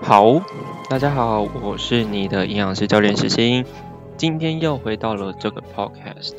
[0.00, 0.40] 好，
[0.90, 3.64] 大家好，我是你的营养师教练石鑫，
[4.16, 6.34] 今天又回到了这个 podcast。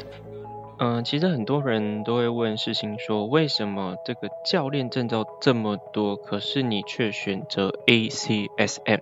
[0.77, 8.99] 嗯，其实很多人都会问世新说，为什么这个教练证照这么多，可是你却选择 ACSM？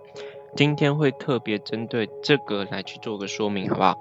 [0.56, 3.98] 今天会特别针对这个来去做个说明，好不好？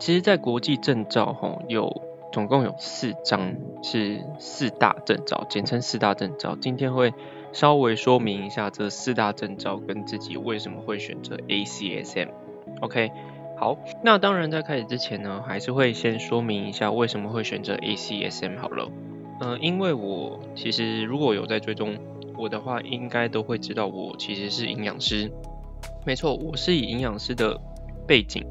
[0.00, 6.56] 其实，在国际证照吼，有总共有四张，是四大证照，简称四大证照。
[6.60, 7.12] 今天会。
[7.54, 12.28] 稍微说明一下这四大证照跟自己为什么会选择 ACSM。
[12.80, 13.12] OK，
[13.56, 18.90] 好，那当然在开始之前呢，还是会先说明一下为什么会选择 ACSM 好了。
[19.40, 21.96] 嗯，因为我其实如果有在追踪
[22.36, 25.30] 我的话，应该都会知道我其实是营养师。
[26.04, 27.60] 没错，我是以营养师的
[28.04, 28.44] 背景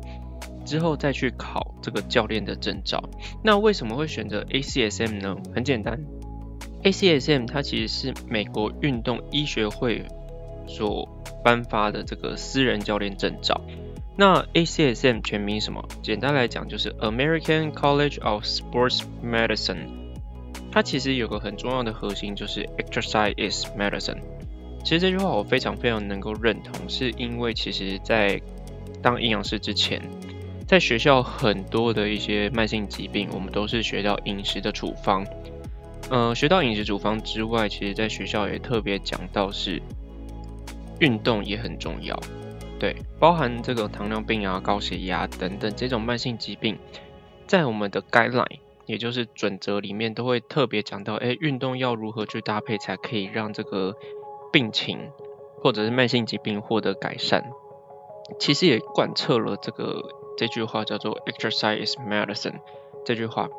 [0.64, 3.04] 之后再去考这个教练的证照。
[3.44, 5.36] 那为什么会选择 ACSM 呢？
[5.54, 6.00] 很简单。
[6.84, 10.06] ACSM 它其实是美国运动医学会
[10.68, 11.08] 所
[11.44, 13.60] 颁发的这个私人教练证照。
[14.16, 15.84] 那 ACSM 全名什么？
[16.02, 19.88] 简单来讲就是 American College of Sports Medicine。
[20.72, 24.20] 它其实有个很重要的核心就是 Exercise is Medicine。
[24.84, 28.42] 其实这句话我非常非常能够认同，是因为其实在
[29.02, 30.02] 当营养师之前，
[30.68, 35.26] 在学校很多的一些慢性疾病，我们都是学到饮食的处方。
[36.10, 39.82] 呃，学到饮食处方之外，其实在学校也特别讲到是
[41.00, 42.20] 运动也很重要，
[42.78, 46.78] 对，包含这个糖尿病啊、高血压等等这种慢性疾病，
[47.48, 53.96] 在我们的 guideline，也就是准则里面都会特别讲到，哎，运动要如何去搭配才可以让这个
[54.52, 55.10] 病情
[55.64, 57.44] 或者是慢性疾病获得改善，
[58.40, 60.04] 其实也贯彻了这个
[60.38, 62.60] 这句话叫做 exercise is medicine
[63.04, 63.50] 这句话。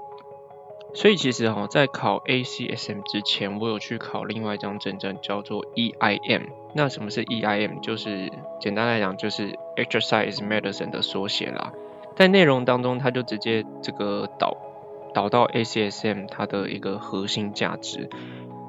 [0.95, 6.43] 所以其实哈，在考 ACSM 之前，我有去考另外一张证照，叫做 EIM。
[6.73, 7.81] 那什么是 EIM？
[7.81, 11.73] 就是简单来讲，就是 Exercise Medicine 的缩写啦。
[12.15, 14.57] 在内容当中，它就直接这个导
[15.13, 18.09] 导到 ACSM 它的一个核心价值。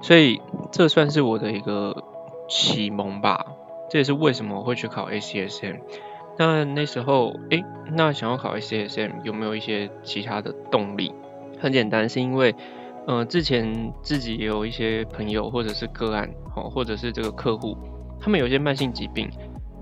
[0.01, 0.41] 所以
[0.72, 2.03] 这算是我的一个
[2.49, 3.45] 启蒙吧。
[3.88, 5.79] 这也是为什么我会去考 ACSM。
[6.38, 11.13] 那那时候，诶，那想要考 ACSM 有没有一些其他的动力？
[11.59, 12.53] 很简单，是因为，
[13.07, 17.77] 呃，之前自己也有一些朋友或者是个案，哦，或者是这个客户，
[18.19, 19.29] 他们有些慢性疾病，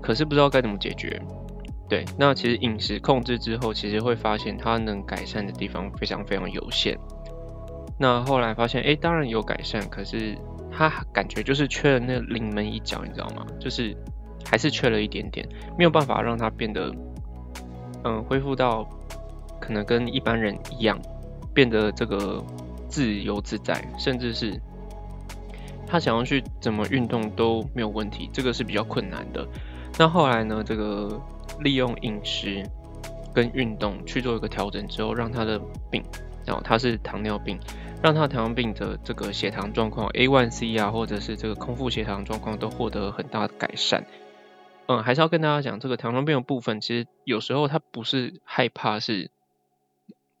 [0.00, 1.20] 可是不知道该怎么解决。
[1.88, 6.98] 对，那其实饮食控制之后，其实会发现它能改善的地方非常非常有限。
[7.98, 10.36] 那后来发现，哎，当然有改善，可是
[10.72, 13.46] 他感觉就是缺了那临门一脚，你知道吗？
[13.60, 13.94] 就是
[14.44, 15.46] 还是缺了一点点，
[15.78, 16.92] 没有办法让它变得，
[18.02, 18.88] 嗯，恢复到
[19.60, 20.98] 可能跟一般人一样。
[21.54, 22.44] 变得这个
[22.88, 24.60] 自由自在，甚至是
[25.86, 29.46] 他想要去怎么运动都没有问题，这个是比较困难的。
[29.96, 31.20] 那后来呢，这个
[31.60, 32.68] 利用饮食
[33.32, 35.60] 跟运动去做一个调整之后，让他的
[35.90, 36.02] 病，
[36.44, 37.58] 然后他是糖尿病，
[38.02, 44.04] 让他糖尿病的这个血糖状况 A1C 啊，或者是这个空腹血糖状况都获得很大的改善。
[44.86, 49.30] 嗯，还是要跟大家讲，这个糖尿病的部分，其实有时候他不是害怕是。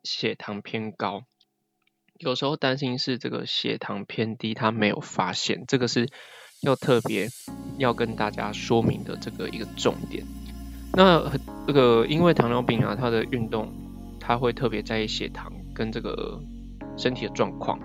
[0.04, 1.22] 血糖偏高，
[2.18, 6.08] 有时候担心是这个血糖偏低，他没有发现，这个是
[6.60, 7.28] 要特别
[7.78, 10.24] 要跟大家说明的这个一个重点。
[10.92, 11.32] 那
[11.66, 13.72] 这个因为糖尿病啊，他的运动
[14.20, 16.38] 他会特别在意血糖跟这个
[16.98, 17.80] 身体的状况，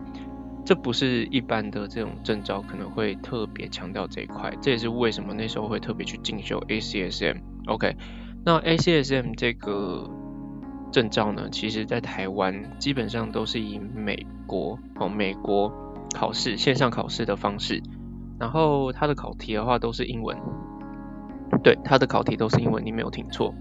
[0.65, 7.37] 这不是一般的这种症兆可能会特别强调这一块，这也是为什么那时候会特别去进修 ACSM。
[7.67, 7.95] OK，
[8.45, 10.09] 那 ACSM 这个。
[10.91, 15.71] 证照呢，其实在台湾基本上都是以美国哦，美国
[16.13, 17.81] 考试线上考试的方式，
[18.39, 20.37] 然后它的考题的话都是英文，
[21.63, 23.53] 对，它的考题都是英文，你没有听错。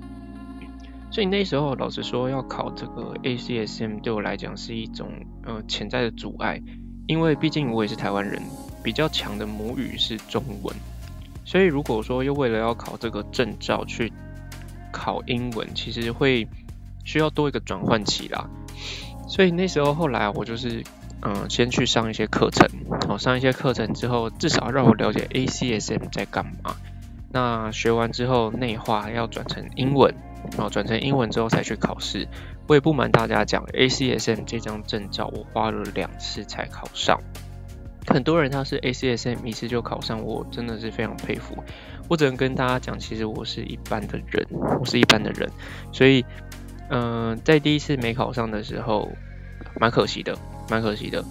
[1.10, 5.08] 所以那时候老实说，要考这个 ACSM 对我来讲是一种
[5.44, 6.60] 呃潜在的阻碍，
[7.06, 8.42] 因为毕竟我也是台湾人，
[8.82, 10.74] 比较强的母语是中文，
[11.44, 14.12] 所以如果说又为了要考这个证照去
[14.92, 16.48] 考英文，其实会。
[17.08, 18.50] 需要多一个转换期啦，
[19.26, 20.84] 所以那时候后来我就是
[21.22, 22.68] 嗯，先去上一些课程，
[23.08, 26.76] 哦上一些课程之后，至少让我了解 ACSM 在干嘛。
[27.32, 30.14] 那学完之后内化要转成英文，
[30.52, 32.28] 然后转成英文之后才去考试。
[32.66, 37.18] 我也不瞒大家讲，ACSM 这张证照我花了两次才考上。
[38.06, 41.56] 很多人他是 ACSM 一次就考上，我真的是非常佩服。
[42.06, 44.46] 我只能跟大家讲，其实我是一般的人，
[44.78, 45.50] 我是一般的人，
[45.90, 46.22] 所以。
[46.90, 49.10] 嗯，在第一次没考上的时候，
[49.78, 50.36] 蛮可惜的，
[50.70, 51.24] 蛮可惜的。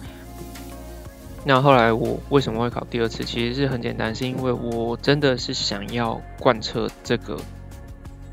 [1.44, 3.24] 那后来我为什么会考第二次？
[3.24, 7.38] 其实是很简单，是因为我真的是想要贯彻这个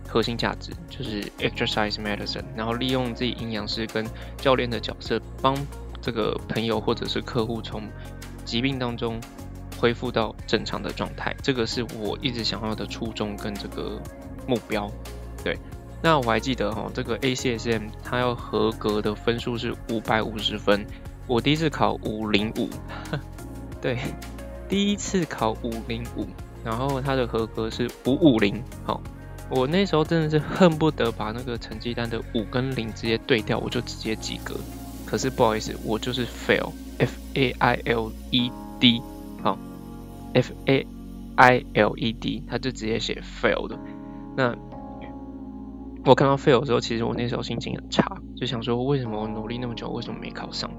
[0.07, 4.06] 核心价值，就是 exercise medicine，然后利用自己营养师跟
[4.38, 5.56] 教练的角色，帮
[6.01, 7.88] 这个朋友或者是客户从
[8.44, 9.19] 疾病当中
[9.80, 11.36] 恢复到正常的状态。
[11.42, 14.00] 这个是我一直想要的初衷跟这个
[14.48, 14.92] 目标。
[15.44, 15.57] 对，
[16.06, 20.86] 那我还记得哈，这个 ACSM 它要合格的分数是五百五十分。
[21.25, 22.69] 我第一次考五零五，
[23.81, 23.98] 对，
[24.69, 26.28] 第一次考五零五，
[26.63, 29.02] 然后它的合格是五五零，好，
[29.50, 34.54] 我那时候真的是恨不得把那个成绩单的五跟零直接对掉，我就直接及格。
[35.08, 39.01] 可是不好意思，我就是 fail，F A I L E D，
[39.42, 39.58] 好
[40.36, 40.86] ，F A
[41.36, 43.75] I L E D，他就直接写 fail 的。
[44.38, 44.56] 那
[46.06, 48.06] 我看到 fail 之后，其实我那时候心情很差，
[48.36, 50.69] 就想说为什么我努力那么久，为什么没考上？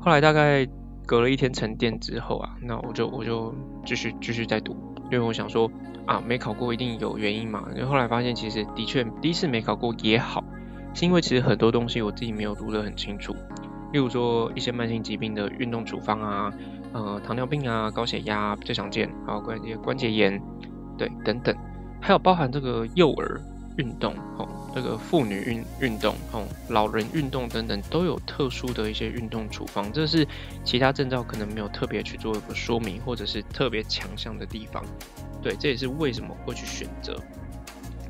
[0.00, 0.66] 后来大概
[1.06, 3.54] 隔了一天沉淀之后啊，那我就我就
[3.86, 5.70] 继续继续再读，因为我想说
[6.04, 7.64] 啊，没考过一定有原因嘛。
[7.76, 10.42] 然后后来发现其实的确第一次没考过也好，
[10.94, 13.32] 是因为其实很多东西我自己没有读得很清楚，
[13.92, 16.52] 例如说一些慢性疾病的运动处方啊，
[16.92, 20.42] 呃，糖尿病啊，高血压最常见，还有关节关节炎，
[20.98, 21.54] 对，等等，
[22.00, 23.40] 还有包含这个幼儿。
[23.80, 30.26] 运动哦，这个妇女运运动哦，老人运动等等都有特殊的一些运动处方，这是
[30.62, 34.84] 其他证照可能没有特别去做一个说明，或者是特别强项的地方。
[35.42, 37.18] 对，这也是为什么会去选择。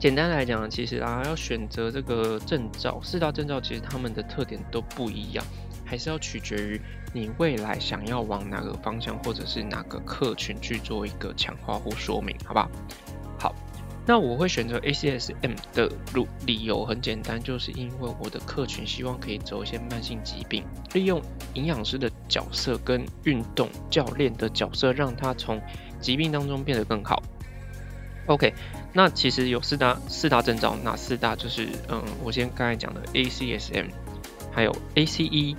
[0.01, 5.45] 简单来讲，其实啊，要选择这个证照，四大证照其实他们的特点都不一样，
[5.85, 6.81] 还是要取决于
[7.13, 12.69] 你未来想要往哪个方向，或者是哪个客群去做一个强化或说明，好不好？
[14.11, 20.65] 那我会选择 ACSM 的路理由很简单，就是因为我的客群希望可以走一些慢性疾病，
[20.95, 21.23] 利用
[21.55, 25.63] 营养师的角色跟运动教练的角色，让他从
[26.01, 27.23] 疾病当中变得更好。
[28.27, 28.53] OK，
[28.93, 33.91] 那其实有四大四大征兆，哪四大就是嗯，我先刚才讲的 ACSM，
[34.51, 35.55] 还有 ACE、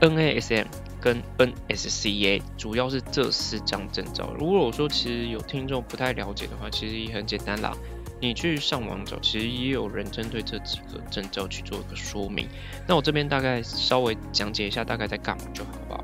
[0.00, 0.64] NASM。
[1.06, 1.22] 跟
[1.68, 4.34] NSCA 主要是这四张证照。
[4.36, 7.72] 如果我说其实有听众不太了解的话，其实也很简单啦。
[8.20, 12.48] 你去上网找，其实也有人针对这几个证照去做一个说明。
[12.88, 16.02] 那我这边大概稍微讲解一下，大概在干嘛就好吧。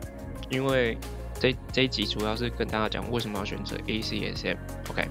[0.49, 0.97] 因为
[1.41, 4.57] 这这一集主要是跟大家讲为什么要选择 ACSM。
[4.89, 5.09] OK，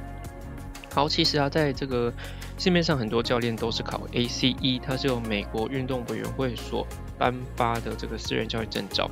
[0.93, 2.13] 好，其实啊，在这个
[2.57, 6.87] 市面上很多教练都是考 ACE，它是由美国运动委员会所
[7.17, 9.11] 颁发的这个私人教练证照。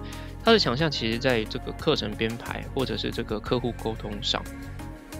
[0.49, 4.43] 他的强项其实在这个课程编排或者是这个客户沟通上，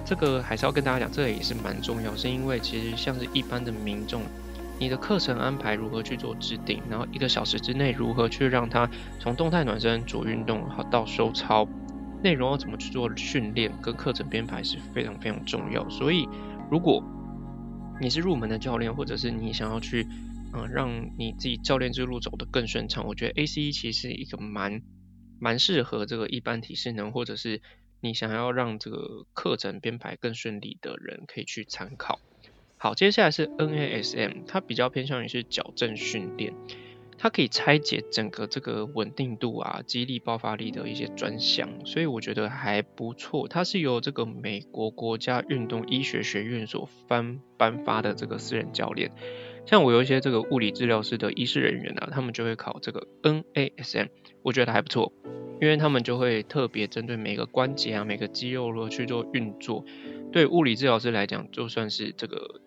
[0.03, 4.23] 这个还是要跟大家讲，这个也是蛮重要，是因为其实像是一般的民众，
[4.79, 8.89] 你的课程安排如何去做制定，然后一个小时之内如何去让他
[9.19, 11.67] 从动态暖身、主运动好到收操，
[12.23, 15.87] 内容要怎么去做训练跟课程编排是非常非常重要。
[15.91, 16.27] 所以
[16.71, 17.03] 如果
[18.01, 20.07] 你是入门的教练，或者是你想要去
[20.55, 20.89] 嗯让
[21.19, 24.81] 你自己教练之路走得更顺畅，我觉得 A C E 其实是一个蛮。
[25.39, 27.61] 蛮适合这个一般体适能，或者是
[28.01, 32.19] 你想要让这个课程编排更顺利的人可以去参考。
[32.77, 36.53] 好，接下来是 NASM，它比较偏向于是矫正训练，
[37.17, 43.49] 它可以拆解整个这个稳定度啊、肌力爆发力的一些专项，所以我觉得还不错。
[43.49, 49.11] 它是由这个美国国家运动医学学院所颁颁发的这个私人教练。
[49.69, 54.07] 像我有一些这个物理治疗师的医师人员啊，他们就会考这个 NASM，
[54.41, 55.13] 我觉得还不错，
[55.61, 59.85] 因为他们就会特别针对每个关节啊、每个肌肉如何去做运作。
[60.31, 62.61] 对物理治疗师来讲，就算是这个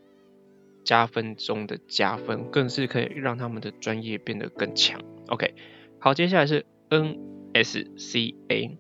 [0.85, 5.01] 加分中的加分，更是可以让他们的专业变得更强。
[5.27, 5.57] OK，
[5.99, 8.77] 好，接下来是 NSCA，NSCA，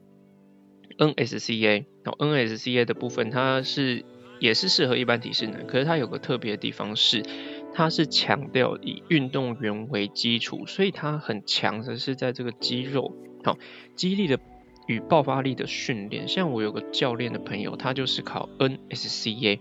[2.04, 4.04] 然后 NSCA 的部分，它是
[4.38, 7.24] 也是适合一般体适能，可是它有个特别的地方是。
[7.74, 13.58] 它是强调以运动员为基础，所以它很强的是在这个肌肉好
[13.94, 14.38] 肌力的
[14.86, 16.28] 与爆发力的训练。
[16.28, 19.60] 像我有个教练的朋友，他就是考 NSCA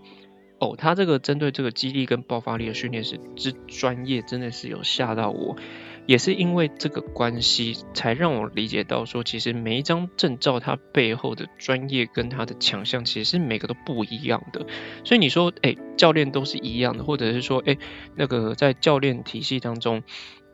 [0.60, 5.56] 哦，他这个针对这个肌力跟爆发力的训练是之专业，真的是有吓到我。
[6.06, 14.66] 也是因为这个关系，才让我理解到说，其实每一张证照它背后的专业跟它的强项，其实是每个都不一样的。
[15.04, 17.78] 所以你说，哎，教练都是一样的，或者是说，哎，
[18.16, 20.02] 那个在教练体系当中，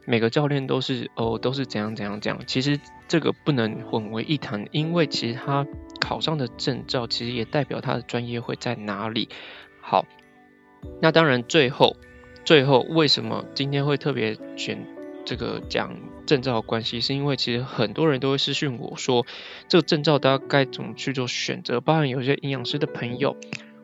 [0.07, 2.43] 每个教练都是哦，都是怎样怎样怎样。
[2.47, 2.79] 其实
[3.09, 5.67] 这个不能混为一谈，因为其实他
[5.99, 9.31] 考上的证照，其实也代表他的专业会在哪里。
[9.81, 10.05] 好，
[11.01, 11.97] 那当然最后，
[12.45, 14.98] 最后为什么今天会特别选？
[15.29, 15.95] 这个讲
[16.25, 19.27] 证照的关系，是因为其实很多人都会私讯我说，
[19.69, 23.37] 这个证照大家该怎么去做选择，包含有些营养师的朋友。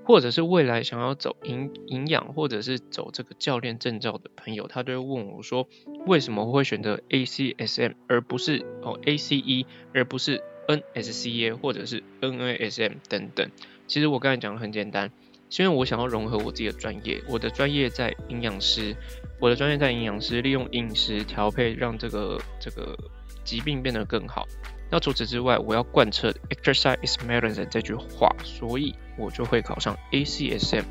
[0.07, 5.67] 或者是未来想要走营营养，或者是走这个教练证照的朋友，他都会问我说，
[6.07, 13.51] 为什么会选择 ACSM 而不是哦 ACE，而不是 NSCA 或者是 NASM 等等？
[13.87, 15.11] 其实我刚才讲的很简单，
[15.55, 18.93] 是因为我想要融合我自己的专业，我的专业在营养师，
[19.39, 22.99] 我的专业在营养师，利用饮食调配让这个这个
[23.45, 24.49] 疾病变得更好。
[24.91, 30.83] 那除此之外，我要贯彻 exercise is medicine 这句话，所以我就会考上 ACSM。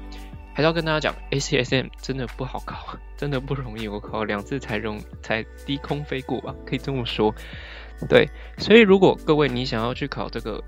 [0.53, 3.89] 还是要跟大家讲，ACSM 真的不好考，真的不容易。
[3.89, 7.36] 我考两次才容才低空飞过吧，可以这么说。
[8.08, 10.63] 对，所以如果各位你想要去考这个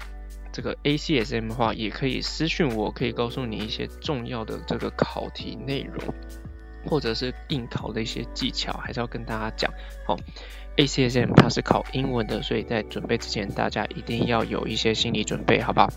[0.56, 6.02] 这个 ACSM 的话，也可以私讯我，可以告诉你一些重要的这个考题内容，
[6.86, 9.70] 或者是应考的一些技巧，还是要跟大家讲。
[10.08, 10.16] 好。
[10.78, 15.90] ACSM 它是考英文的，所以在准备之前，大家一定要有一些心理准备，好不好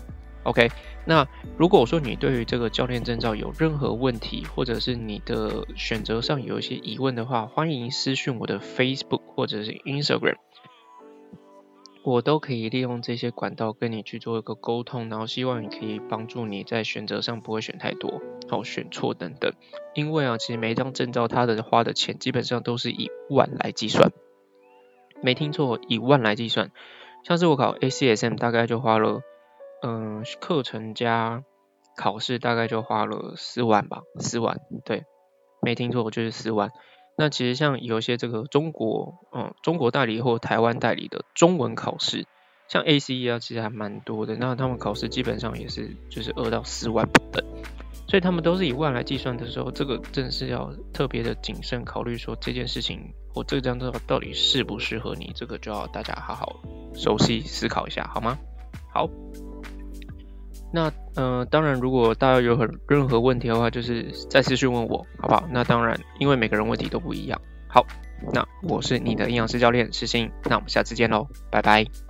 [0.43, 0.71] ？OK，
[1.05, 10.37] 那如果说你对于这个教练证照有任何问题，或者是你的选择上有一些疑问的话，欢迎私讯我的 Facebook 或者是 Instagram，
[12.03, 19.51] 我都可以利用这些管道跟你去做一个沟通，然后希望你可以帮助你在选择上不会选太多，好选错等等。
[19.93, 24.11] 因为啊，其实每一张证照它的花的钱基本上都是以万来计算。
[25.21, 26.71] 没听错，以万来计算，
[27.23, 29.21] 像是我考 ACSM 大概就花了，
[29.83, 31.43] 嗯，课程加
[31.97, 35.03] 考试大概就花了四万吧，四万，对，
[35.61, 36.71] 没听错，就是四万。
[37.19, 42.25] 那其实像有些这个中国，嗯，中国代理或台湾代理的中文考试，
[42.69, 44.37] 像 ACE 啊，其实还蛮多的。
[44.37, 47.45] 那他们考试基本上也是就是二到四万不等。
[48.07, 56.61] 所以他们都是以万来计算的时候，这个真是要特别的谨慎考虑，说这件事情或这张照到底适不适合你，这个就要大家好好
[56.95, 58.39] 熟悉思考一下，好吗？
[58.93, 59.09] 好，
[60.71, 65.47] 那呃，当然，如果大家有很任何问题的话，就是再次询问我，好不好？
[65.51, 67.39] 那当然，因为每个人问题都不一样。
[67.67, 67.85] 好，
[68.33, 72.08] 那我是你的营养师教练石鑫，那我们下次见喽，拜拜。